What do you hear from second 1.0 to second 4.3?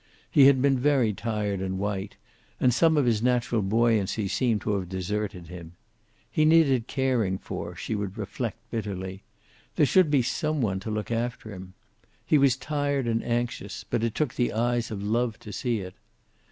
tired and white, and some of his natural buoyancy